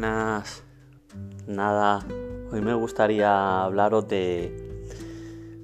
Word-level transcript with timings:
Nada, 0.00 0.46
hoy 2.50 2.62
me 2.62 2.72
gustaría 2.72 3.64
hablaros 3.64 4.08
de 4.08 4.88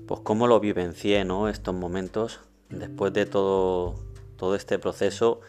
pues 0.07 0.21
cómo 0.21 0.47
lo 0.47 0.61
vivencié, 0.61 1.25
¿no? 1.25 1.49
Estos 1.49 1.75
momentos 1.75 2.41
después 2.69 3.15
de 3.15 3.25
todo 3.25 3.95
todo 4.37 4.55
este 4.55 4.79
proceso 4.79 5.41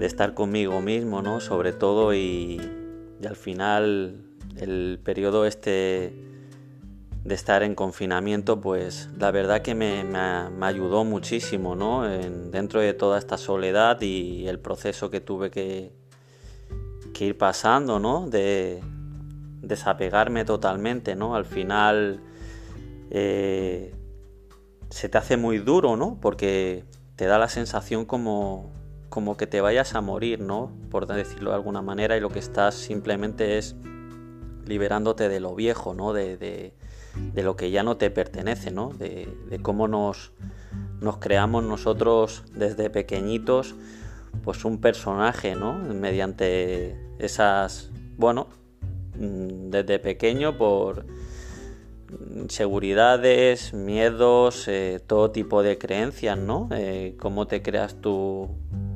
de 0.00 0.04
estar 0.04 0.34
conmigo 0.34 0.80
mismo, 0.80 1.22
¿no? 1.22 1.38
Sobre 1.38 1.72
todo 1.72 2.12
y, 2.12 2.60
al 3.24 3.36
final 3.36 4.16
el 4.56 4.98
periodo 5.04 5.46
este 5.46 6.12
de 7.22 7.34
estar 7.36 7.62
en 7.62 7.76
confinamiento, 7.76 8.60
pues 8.60 9.10
la 9.16 9.30
verdad 9.30 9.62
que 9.62 9.76
me, 9.76 10.04
ayudó 10.60 11.04
muchísimo, 11.04 11.76
¿no? 11.76 12.02
dentro 12.02 12.80
de 12.80 12.94
toda 12.94 13.20
esta 13.20 13.38
soledad 13.38 14.00
y 14.00 14.48
el 14.48 14.58
proceso 14.58 15.08
que 15.08 15.20
tuve 15.20 15.52
que, 15.52 16.01
ir 17.26 17.38
pasando, 17.38 17.98
¿no? 17.98 18.28
De 18.28 18.82
desapegarme 19.62 20.44
totalmente, 20.44 21.14
¿no? 21.14 21.34
Al 21.34 21.44
final 21.44 22.20
eh, 23.10 23.94
se 24.90 25.08
te 25.08 25.18
hace 25.18 25.36
muy 25.36 25.58
duro, 25.58 25.96
¿no? 25.96 26.18
Porque 26.20 26.84
te 27.16 27.26
da 27.26 27.38
la 27.38 27.48
sensación 27.48 28.04
como, 28.04 28.70
como 29.08 29.36
que 29.36 29.46
te 29.46 29.60
vayas 29.60 29.94
a 29.94 30.00
morir, 30.00 30.40
¿no? 30.40 30.72
Por 30.90 31.06
decirlo 31.06 31.50
de 31.50 31.56
alguna 31.56 31.82
manera, 31.82 32.16
y 32.16 32.20
lo 32.20 32.30
que 32.30 32.38
estás 32.38 32.74
simplemente 32.74 33.58
es 33.58 33.76
liberándote 34.66 35.28
de 35.28 35.40
lo 35.40 35.54
viejo, 35.54 35.94
¿no? 35.94 36.12
De, 36.12 36.36
de, 36.36 36.74
de 37.14 37.42
lo 37.42 37.56
que 37.56 37.70
ya 37.70 37.82
no 37.82 37.96
te 37.96 38.10
pertenece, 38.10 38.70
¿no? 38.70 38.90
De, 38.90 39.28
de 39.48 39.58
cómo 39.60 39.88
nos, 39.88 40.32
nos 41.00 41.18
creamos 41.18 41.64
nosotros 41.64 42.44
desde 42.54 42.90
pequeñitos 42.90 43.74
pues 44.44 44.64
un 44.64 44.80
personaje, 44.80 45.54
¿no? 45.54 45.74
Mediante 45.74 46.96
esas, 47.18 47.90
bueno, 48.16 48.48
mm, 49.18 49.70
desde 49.70 49.98
pequeño 49.98 50.56
por 50.56 51.04
seguridades, 52.48 53.72
miedos, 53.72 54.68
eh, 54.68 55.00
todo 55.06 55.30
tipo 55.30 55.62
de 55.62 55.78
creencias, 55.78 56.38
¿no? 56.38 56.68
Eh, 56.72 57.16
cómo 57.18 57.46
te 57.46 57.62
creas 57.62 57.96
tú, 58.00 58.50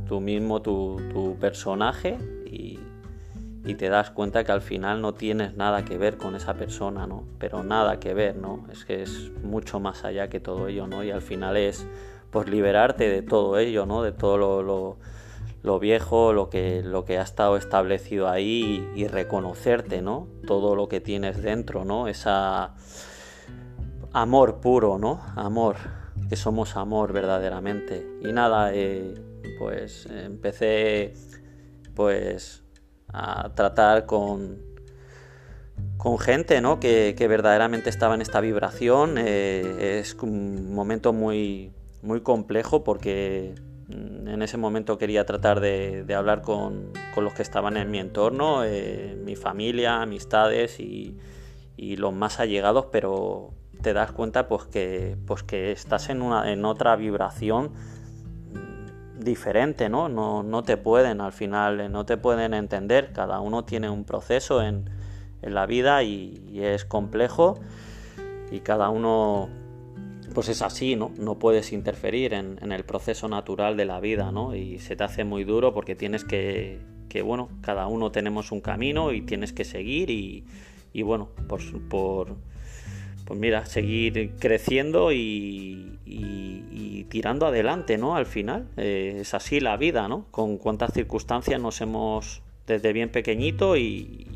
tú 0.07 0.21
mismo, 0.21 0.63
tu, 0.63 1.37
personaje 1.41 2.19
y, 2.45 2.79
te 3.75 3.89
das 3.89 4.11
cuenta 4.11 4.45
que 4.45 4.53
al 4.53 4.63
final 4.63 5.03
no 5.03 5.13
tienes 5.15 5.55
nada 5.57 5.85
que 5.85 5.99
ver 5.99 6.17
con 6.17 6.37
esa 6.37 6.55
persona, 6.55 7.07
¿no? 7.07 7.25
Pero 7.39 7.65
nada 7.65 7.99
que 7.99 8.15
ver, 8.15 8.37
¿no? 8.37 8.65
Es 8.73 8.85
que 8.85 9.03
es 9.03 9.33
mucho 9.43 9.81
más 9.81 10.05
allá 10.05 10.29
que 10.29 10.39
todo 10.39 10.69
ello, 10.69 10.87
¿no? 10.87 11.03
Y 11.03 11.11
al 11.11 11.21
final 11.21 11.57
es, 11.57 11.85
pues, 12.31 12.49
liberarte 12.49 13.09
de 13.09 13.23
todo 13.23 13.59
ello, 13.59 13.85
¿no? 13.85 14.03
De 14.03 14.13
todo 14.13 14.63
lo 14.63 14.97
viejo, 15.81 16.33
lo 16.33 16.49
que, 16.49 16.83
lo 16.83 17.05
que 17.05 17.19
ha 17.19 17.23
estado 17.23 17.57
establecido 17.57 18.29
ahí 18.29 18.89
y, 18.95 19.07
reconocerte, 19.09 20.01
¿no? 20.01 20.29
Todo 20.47 20.77
lo 20.77 20.89
que 20.89 21.01
tienes 21.01 21.43
dentro, 21.43 21.85
¿no? 21.85 22.09
Esa 22.09 22.75
amor 24.13 24.61
puro, 24.61 24.99
¿no? 24.99 25.21
Amor, 25.35 25.77
que 26.29 26.37
somos 26.37 26.77
amor 26.77 27.13
verdaderamente. 27.13 28.07
Y 28.23 28.33
nada, 28.33 28.73
eh, 28.73 29.15
pues 29.59 30.07
empecé 30.07 31.15
pues 31.95 32.63
a 33.09 33.51
tratar 33.55 34.07
con, 34.07 34.59
con 35.97 36.19
gente, 36.19 36.61
¿no? 36.61 36.79
Que, 36.79 37.15
verdaderamente 37.29 37.91
estaba 37.91 38.15
en 38.15 38.23
esta 38.23 38.41
vibración. 38.41 39.17
Eh, 39.19 39.99
es 40.01 40.15
un 40.15 40.73
momento 40.73 41.13
muy, 41.13 41.73
muy 42.03 42.21
complejo 42.21 42.85
porque 42.85 43.55
en 43.97 44.43
ese 44.43 44.57
momento 44.57 44.99
quería 44.99 45.25
tratar 45.25 45.61
de, 45.61 46.05
hablar 46.15 46.43
con, 46.43 46.93
los 47.17 47.33
que 47.33 47.43
estaban 47.43 47.77
en 47.77 47.91
mi 47.91 47.99
entorno, 47.99 48.65
eh, 48.65 49.19
mi 49.25 49.37
familia, 49.37 50.03
amistades 50.03 50.79
y, 50.81 51.17
los 51.79 52.13
más 52.13 52.41
allegados, 52.41 52.87
pero 52.91 53.53
te 53.83 53.93
das 53.93 54.13
cuenta 54.13 54.49
pues 54.49 54.65
que, 54.65 55.17
pues 55.27 55.43
que 55.43 55.73
estás 55.73 56.09
en, 56.09 56.23
una, 56.23 56.51
en 56.51 56.65
otra 56.65 56.97
vibración 56.97 57.73
mm, 58.53 59.21
diferente, 59.21 59.89
¿no? 59.89 60.09
¿no? 60.09 60.63
te 60.63 60.79
pueden 60.79 61.21
al 61.21 61.33
final, 61.33 61.81
eh, 61.81 61.89
no 61.89 62.07
te 62.07 62.17
pueden 62.17 62.55
entender, 62.55 63.13
cada 63.13 63.41
uno 63.41 63.65
tiene 63.65 63.91
un 63.91 64.05
proceso 64.05 64.63
en, 64.63 64.91
la 65.43 65.65
vida 65.67 66.03
y 66.03 66.59
es 66.61 66.85
complejo 66.85 67.61
y 68.51 68.61
cada 68.61 68.89
uno 68.89 69.49
pues 70.37 70.51
es 70.51 70.61
así, 70.61 70.97
¿no? 70.97 71.13
No 71.17 71.39
puedes 71.39 71.73
interferir 71.73 72.35
en, 72.35 72.71
el 72.71 72.85
proceso 72.85 73.27
natural 73.27 73.75
de 73.75 73.87
la 73.87 74.01
vida, 74.01 74.33
¿no? 74.33 74.55
Y 74.55 74.81
se 74.81 74.95
te 74.95 75.03
hace 75.03 75.25
muy 75.25 75.45
duro 75.45 75.73
porque 75.73 75.95
tienes 75.97 76.25
que, 76.25 76.79
que 77.09 77.23
bueno, 77.23 77.49
cada 77.63 77.87
uno 77.87 78.13
tenemos 78.13 78.53
un 78.53 78.61
camino 78.61 79.15
y 79.15 79.23
tienes 79.23 79.55
que 79.55 79.65
seguir 79.65 80.11
y, 80.11 80.45
y 80.93 81.01
bueno, 81.01 81.31
por, 81.49 81.63
por, 81.89 82.37
pues 83.25 83.41
mira, 83.41 83.65
seguir 83.65 84.35
creciendo 84.39 85.11
y, 85.11 86.01
y, 86.05 87.07
tirando 87.09 87.47
adelante, 87.47 87.97
¿no? 87.97 88.15
Al 88.15 88.27
final, 88.27 88.69
eh, 88.77 89.21
es 89.23 89.33
así 89.33 89.59
la 89.61 89.79
vida, 89.79 90.07
¿no? 90.07 90.27
Con 90.33 90.59
cuántas 90.59 90.93
circunstancias 90.93 91.59
nos 91.59 91.81
hemos 91.81 92.43
desde 92.67 92.93
bien 92.93 93.09
pequeñito 93.09 93.79
y, 93.79 94.36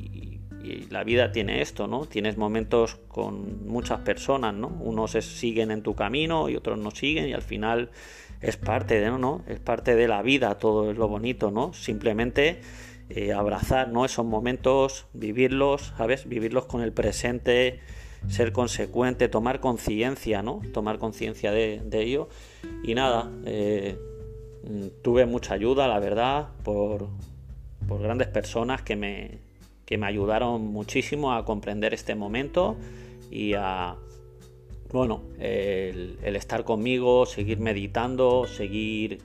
y 0.63 0.87
la 0.91 1.05
vida 1.05 1.33
tiene 1.33 1.63
esto, 1.63 1.87
¿no? 1.87 2.07
Tienes 2.07 2.37
momentos 2.37 2.97
con 3.09 3.67
muchas 3.67 4.01
personas, 4.01 4.55
¿no? 4.55 4.69
Unos 4.69 5.13
siguen 5.13 5.71
en 5.71 5.83
tu 5.83 5.95
camino 5.95 6.49
y 6.49 6.57
otros 6.57 6.79
no 6.79 6.91
siguen 6.91 7.29
y 7.29 7.33
al 7.33 7.43
final 7.43 7.91
es 8.41 8.57
parte 8.57 9.01
de, 9.01 9.11
¿no? 9.11 9.43
Es 9.47 9.61
parte 9.61 9.95
de 9.95 10.09
la 10.09 10.23
vida, 10.23 10.59
todo 10.59 10.93
lo 10.93 11.09
bonito, 11.09 11.51
¿no? 11.51 11.73
Simplemente 11.73 12.61
eh, 13.09 13.33
abrazar, 13.33 13.89
¿no? 13.89 14.05
Esos 14.05 14.27
momentos, 14.27 15.07
vivirlos, 15.13 15.93
¿sabes? 15.97 16.29
Vivirlos 16.29 16.67
con 16.67 16.83
el 16.83 16.93
presente, 16.93 17.81
ser 18.29 18.53
consecuente, 18.53 19.29
tomar 19.29 19.61
conciencia, 19.61 20.43
¿no? 20.43 20.61
Tomar 20.73 20.99
conciencia 20.99 21.53
de, 21.53 21.83
ello. 21.93 22.29
Y 22.83 22.95
nada, 22.95 23.31
eh, 23.47 23.99
tuve 25.03 25.25
mucha 25.27 25.55
ayuda, 25.55 25.89
la 25.89 25.99
verdad, 25.99 26.49
por, 26.63 27.09
por 27.89 28.03
grandes 28.03 28.29
personas 28.29 28.83
que 28.83 28.97
me, 28.97 29.50
que 29.91 29.99
me 29.99 30.07
ayudaron 30.07 30.69
muchísimo 30.69 31.33
a 31.33 31.45
comprender 31.45 31.93
este 31.95 32.15
momento 32.15 32.77
y 33.29 33.55
a, 33.55 33.97
bueno, 34.93 35.23
el, 35.41 36.17
estar 36.23 36.63
conmigo, 36.63 37.27
seguir 37.27 37.59
meditando, 37.59 38.47
seguir, 38.47 39.19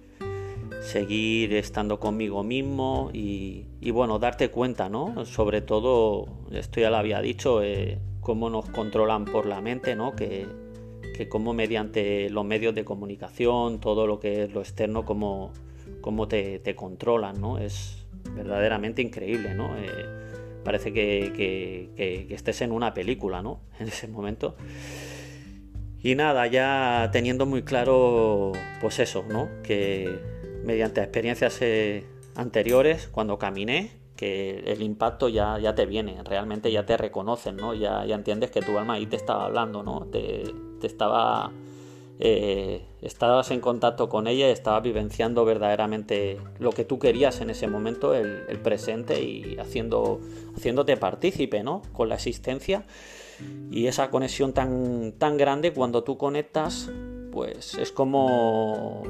seguir 0.82 1.54
estando 1.54 2.00
conmigo 2.00 2.44
mismo 2.44 3.12
y, 3.14 3.68
bueno, 3.92 4.18
darte 4.18 4.50
cuenta, 4.50 4.90
¿no? 4.90 5.24
Sobre 5.28 5.62
todo, 5.62 6.26
esto 6.52 6.82
ya 6.82 6.90
lo 6.90 6.98
había 6.98 7.22
dicho, 7.22 7.62
eh, 7.62 8.00
cómo 8.22 8.50
nos 8.50 8.68
controlan 8.68 9.26
por 9.26 9.46
la 9.46 9.62
mente, 9.62 9.96
¿no? 9.96 10.16
Que, 10.16 10.48
que 11.16 11.30
cómo 11.30 11.54
mediante 11.54 12.28
los 12.32 12.44
medios 12.44 12.74
de 12.74 12.84
comunicación, 12.84 13.80
todo 13.80 14.08
lo 14.08 14.20
que 14.20 14.46
es 14.46 14.52
lo 14.52 14.62
externo, 14.62 15.06
cómo, 15.06 15.52
cómo 16.02 16.28
te, 16.28 16.58
te 16.58 16.74
controlan, 16.76 17.40
¿no? 17.40 17.60
Es 17.60 18.04
verdaderamente 18.36 19.04
increíble, 19.04 19.54
¿no? 19.54 19.78
Eh, 19.78 20.26
parece 20.66 20.92
que, 20.92 22.28
estés 22.30 22.62
en 22.62 22.74
una 22.74 22.94
película, 22.94 23.42
¿no? 23.42 23.62
En 23.80 23.88
ese 23.88 24.10
momento. 24.10 24.58
Y 26.04 26.16
nada, 26.16 26.46
ya 26.48 27.10
teniendo 27.14 27.46
muy 27.46 27.64
claro, 27.64 28.52
pues 28.82 29.00
eso, 29.00 29.24
¿no? 29.30 29.50
Que 29.64 30.20
mediante 30.64 31.02
experiencias 31.02 31.58
eh, 31.62 32.04
anteriores, 32.36 33.08
cuando 33.08 33.40
caminé, 33.40 33.92
que 34.16 34.60
el 34.68 34.82
impacto 34.82 35.30
ya, 35.30 35.58
ya 35.60 35.76
te 35.76 35.86
viene, 35.86 36.18
realmente 36.24 36.72
ya 36.72 36.86
te 36.86 36.98
reconocen, 36.98 37.58
¿no? 37.58 37.74
Ya, 37.74 38.06
ya 38.06 38.16
entiendes 38.16 38.52
que 38.52 38.62
tu 38.62 38.78
alma 38.78 38.94
ahí 38.96 39.06
te 39.06 39.16
estaba 39.16 39.46
hablando, 39.46 39.84
¿no? 39.84 40.08
Te, 40.12 40.44
te 40.80 40.88
estaba 40.88 41.52
eh, 42.20 42.86
estabas 43.02 43.52
en 43.52 43.60
contacto 43.60 44.08
con 44.08 44.28
ella 44.28 44.48
y 44.48 44.52
estabas 44.52 44.84
vivenciando 44.84 45.44
verdaderamente 45.44 46.40
lo 46.60 46.72
que 46.72 46.86
tú 46.86 46.98
querías 46.98 47.42
en 47.42 47.50
ese 47.50 47.68
momento, 47.68 48.14
el, 48.14 48.60
presente 48.64 49.22
y 49.22 49.58
haciendo, 49.60 50.22
haciéndote 50.56 50.96
partícipe 50.98 51.62
¿no? 51.62 51.82
con 51.92 52.10
la 52.10 52.16
existencia 52.16 52.86
y 53.70 53.88
esa 53.88 54.10
conexión 54.10 54.54
tan, 54.54 55.14
tan 55.18 55.36
grande 55.36 55.74
cuando 55.74 56.04
tú 56.04 56.18
conectas 56.18 56.90
pues 57.32 57.76
es 57.76 57.92
como 57.92 59.04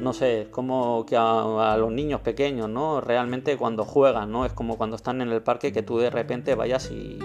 no 0.00 0.12
sé, 0.12 0.48
como 0.50 1.06
que 1.06 1.16
a, 1.16 1.76
los 1.78 1.92
niños 1.92 2.20
pequeños, 2.22 2.68
¿no? 2.68 3.00
Realmente 3.00 3.56
cuando 3.56 3.84
juegan, 3.84 4.32
¿no? 4.32 4.44
Es 4.44 4.52
como 4.52 4.76
cuando 4.76 4.96
están 4.96 5.20
en 5.20 5.28
el 5.28 5.42
parque 5.42 5.72
que 5.72 5.82
tú 5.82 5.98
de 5.98 6.10
repente 6.10 6.56
vayas 6.56 6.90
y, 6.90 7.20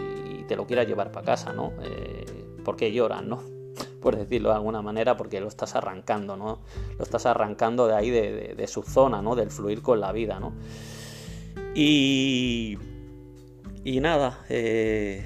te 0.47 0.55
lo 0.55 0.65
quieras 0.65 0.87
llevar 0.87 1.11
para 1.11 1.25
casa, 1.25 1.51
¿no? 1.51 1.73
Eh, 1.81 2.45
porque 2.63 2.93
lloran, 2.93 3.27
¿no? 3.27 3.56
Por 4.07 4.15
decirlo 4.15 4.51
de 4.51 4.55
alguna 4.55 4.81
manera, 4.81 5.17
porque 5.17 5.41
lo 5.41 5.49
estás 5.49 5.75
arrancando, 5.75 6.37
¿no? 6.37 6.59
Lo 6.97 7.03
estás 7.03 7.25
arrancando 7.25 7.87
de 7.87 7.93
ahí, 7.93 8.09
de, 8.09 8.67
su 8.67 8.81
zona, 8.81 9.21
¿no? 9.21 9.35
Del 9.35 9.51
fluir 9.51 9.81
con 9.81 9.99
la 9.99 10.13
vida, 10.13 10.39
¿no? 10.39 10.53
Y, 11.75 12.77
y 13.83 13.99
nada, 13.99 14.45
eh, 14.47 15.25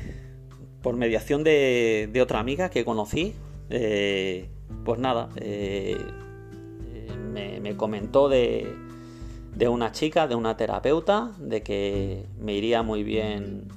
por 0.82 0.98
mediación 0.98 1.44
de, 1.44 2.12
otra 2.24 2.40
amiga 2.40 2.72
que 2.72 2.84
conocí, 2.84 3.36
eh, 3.70 4.50
pues 4.84 5.00
nada, 5.00 5.30
eh, 5.36 5.96
me, 7.32 7.78
comentó 7.78 8.30
de, 8.30 8.76
de 9.56 9.68
una 9.68 9.92
chica, 9.92 10.26
de 10.26 10.34
una 10.34 10.58
terapeuta, 10.58 11.34
de 11.38 11.62
que 11.62 12.26
me 12.40 12.56
iría 12.56 12.82
muy 12.82 13.04
bien 13.04 13.68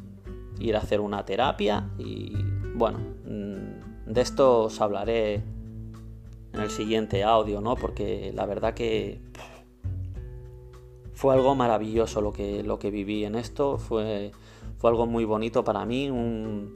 ir 0.59 0.77
a 0.77 0.79
hacer 0.79 1.03
una 1.03 1.27
terapia 1.27 1.91
y 1.99 2.33
bueno, 2.75 3.01
de 4.07 4.21
esto 4.21 4.65
os 4.65 4.81
hablaré 4.81 5.43
en 6.53 6.61
el 6.61 6.71
siguiente 6.71 7.25
audio, 7.25 7.61
¿no? 7.61 7.77
Porque 7.77 8.33
la 8.35 8.47
verdad 8.47 8.75
que 8.75 9.21
fue 11.13 11.35
algo 11.35 11.55
maravilloso 11.55 12.21
lo 12.21 12.33
que, 12.33 12.63
lo 12.63 12.79
que 12.79 12.91
viví 12.91 13.25
en 13.25 13.35
esto, 13.35 13.79
fue, 13.79 14.33
fue 14.79 14.91
algo 14.91 15.07
muy 15.07 15.25
bonito 15.25 15.65
para 15.65 15.85
mí, 15.85 16.11
un 16.11 16.75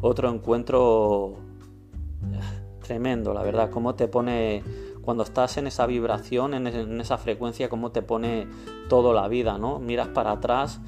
otro 0.00 0.30
encuentro 0.30 1.36
tremendo, 2.82 3.32
la 3.32 3.42
verdad, 3.42 3.70
cómo 3.70 3.94
te 3.94 4.08
pone 4.08 4.62
cuando 5.02 5.24
estás 5.24 5.56
en 5.56 5.66
esa 5.66 5.86
vibración, 5.86 6.54
en, 6.54 7.00
esa 7.00 7.18
frecuencia, 7.18 7.68
cómo 7.68 7.90
te 7.90 8.02
pone 8.02 8.46
todo 8.88 9.12
la 9.12 9.28
vida, 9.28 9.58
¿no? 9.58 9.78
Miras 9.78 10.08
para 10.08 10.32
atrás 10.32 10.80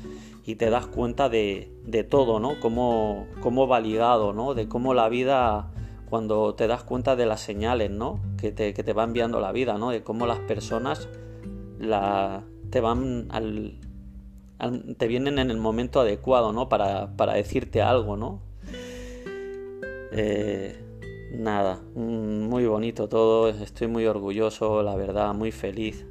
y 0.46 0.56
te 0.56 0.70
das 0.70 0.86
cuenta 0.86 1.28
de, 1.28 1.70
todo, 2.10 2.38
¿no? 2.38 2.60
Cómo, 2.60 3.26
cómo 3.40 3.66
va 3.66 3.80
ligado, 3.80 4.32
¿no? 4.32 4.54
De 4.54 4.68
cómo 4.68 4.92
la 4.92 5.08
vida, 5.08 5.70
cuando 6.10 6.54
te 6.54 6.66
das 6.66 6.84
cuenta 6.84 7.16
de 7.16 7.26
las 7.26 7.40
señales, 7.40 7.90
¿no? 7.90 8.20
Que 8.38 8.52
te, 8.52 8.74
que 8.74 8.82
te 8.82 8.92
va 8.92 9.04
enviando 9.04 9.40
la 9.40 9.52
vida, 9.52 9.78
¿no? 9.78 9.90
De 9.90 10.02
cómo 10.02 10.26
las 10.26 10.40
personas 10.40 11.08
la, 11.78 12.44
te 12.70 12.80
van 12.80 13.28
te 14.96 15.08
vienen 15.08 15.38
en 15.38 15.50
el 15.50 15.58
momento 15.58 16.00
adecuado, 16.00 16.52
¿no? 16.52 16.68
Para, 16.68 17.16
para 17.16 17.34
decirte 17.34 17.82
algo, 17.82 18.16
¿no? 18.16 18.40
Eh, 20.12 20.78
nada, 21.32 21.80
mm, 21.94 22.48
muy 22.48 22.66
bonito 22.66 23.08
todo, 23.08 23.48
estoy 23.48 23.88
muy 23.88 24.06
orgulloso, 24.06 24.82
la 24.82 24.94
verdad, 24.94 25.34
muy 25.34 25.52
feliz. 25.52 26.06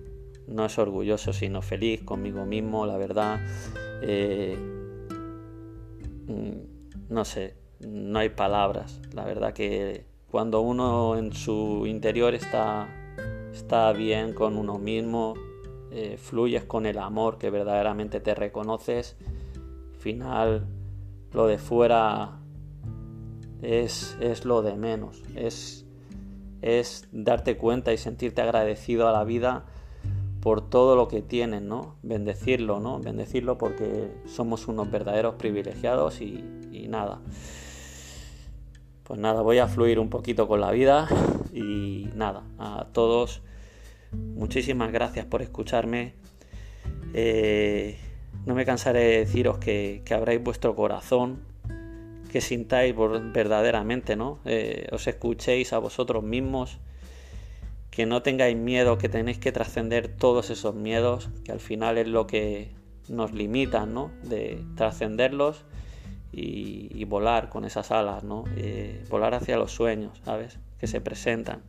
No 0.47 0.65
es 0.65 0.77
orgulloso, 0.77 1.33
sino 1.33 1.61
feliz 1.61 2.03
conmigo 2.03 2.45
mismo, 2.45 2.85
la 2.85 2.97
verdad. 2.97 3.39
Eh, 4.01 4.57
mm, 6.27 7.13
no 7.13 7.25
sé, 7.25 7.55
no 7.79 8.19
hay 8.19 8.29
palabras. 8.29 8.99
La 9.13 9.25
verdad 9.25 9.53
que 9.53 10.05
cuando 10.29 10.61
uno 10.61 11.17
en 11.17 11.33
su 11.33 11.85
interior 11.85 12.33
está, 12.33 12.87
está 13.53 13.93
bien 13.93 14.33
con 14.33 14.57
uno 14.57 14.79
mismo, 14.79 15.35
eh, 15.91 16.17
fluyes 16.17 16.63
con 16.63 16.87
el 16.87 16.97
amor 16.97 17.37
que 17.37 17.51
verdaderamente 17.51 18.19
te 18.19 18.33
reconoces, 18.33 19.15
al 19.55 19.99
final 19.99 20.65
lo 21.31 21.45
de 21.45 21.59
fuera 21.59 22.39
es, 23.61 24.17
lo 24.43 24.63
de 24.63 24.75
menos, 24.75 25.21
es, 25.35 25.85
es 26.63 27.07
darte 27.11 27.57
cuenta 27.57 27.93
y 27.93 27.97
sentirte 27.97 28.41
agradecido 28.41 29.07
a 29.07 29.11
la 29.11 29.23
vida 29.23 29.65
por 30.43 30.69
todo 30.69 30.97
lo 30.97 31.07
que 31.07 31.21
tienen, 31.21 31.69
¿no? 31.69 31.95
Bendecirlo, 32.03 32.81
¿no? 32.81 32.99
Bendecirlo 32.99 33.57
porque 33.57 34.11
somos 34.25 34.67
unos 34.67 34.91
verdaderos 34.91 35.35
privilegiados 35.35 36.19
y, 36.19 36.43
nada. 36.89 37.21
Pues 39.05 39.21
nada, 39.21 39.41
voy 39.41 39.59
a 39.59 39.69
fluir 39.69 39.99
un 39.99 40.09
poquito 40.09 40.45
con 40.49 40.59
la 40.59 40.71
vida 40.71 41.07
y 41.53 42.09
nada, 42.13 42.43
a 42.59 42.87
todos, 42.91 43.41
muchísimas 44.11 44.91
gracias 44.91 45.25
por 45.25 45.41
escucharme. 45.41 46.13
Eh, 47.13 47.97
no 48.45 48.53
me 48.53 48.65
cansaré 48.65 48.99
de 48.99 49.19
deciros 49.19 49.59
que, 49.59 50.01
que 50.03 50.37
vuestro 50.39 50.75
corazón 50.75 51.39
que 52.29 52.41
sintáis 52.41 52.93
verdaderamente, 53.31 54.17
¿no? 54.17 54.39
Eh, 54.43 54.89
os 54.91 55.07
escuchéis 55.07 55.71
a 55.71 55.77
vosotros 55.77 56.21
mismos, 56.21 56.79
que 57.93 58.07
no 58.07 58.23
tengáis 58.23 58.57
miedo, 58.57 58.97
que 58.97 59.07
tenéis 59.07 59.37
que 59.37 59.51
trascender 59.51 60.07
todos 60.07 60.49
esos 60.49 60.73
miedos, 60.73 61.29
que 61.45 61.51
al 61.51 61.59
final 61.59 61.99
es 61.99 62.07
lo 62.07 62.25
que 62.25 62.71
nos 63.07 63.33
limita, 63.33 63.85
¿no? 63.85 64.09
De 64.23 64.65
trascenderlos 64.75 65.63
y, 66.31 67.05
volar 67.05 67.49
con 67.49 67.65
esas 67.65 67.91
alas, 67.91 68.23
¿no? 68.23 68.45
Eh, 68.57 69.05
volar 69.11 69.35
hacia 69.35 69.57
los 69.57 69.71
sueños, 69.73 70.19
¿sabes? 70.25 70.57
Que 70.79 70.87
se 70.87 71.01
presentan. 71.01 71.61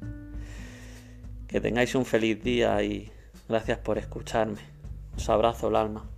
Que 1.47 1.61
tengáis 1.61 1.94
un 1.94 2.06
feliz 2.06 2.43
día 2.43 2.82
y 2.82 3.12
gracias 3.47 3.76
por 3.76 3.99
escucharme. 3.99 4.62
Os 5.19 5.29
abrazo 5.29 5.69
el 5.69 5.76
alma. 5.76 6.09